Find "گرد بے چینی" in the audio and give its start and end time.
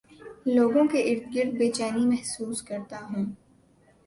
1.35-2.05